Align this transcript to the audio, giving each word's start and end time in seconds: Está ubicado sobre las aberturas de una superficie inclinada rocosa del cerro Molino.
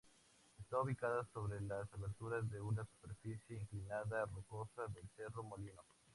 Está 0.59 0.81
ubicado 0.81 1.23
sobre 1.31 1.61
las 1.61 1.93
aberturas 1.93 2.49
de 2.49 2.59
una 2.59 2.83
superficie 2.83 3.61
inclinada 3.61 4.25
rocosa 4.25 4.87
del 4.87 5.07
cerro 5.15 5.43
Molino. 5.43 5.83